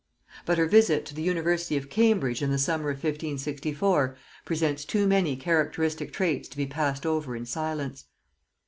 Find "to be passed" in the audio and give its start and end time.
6.49-7.05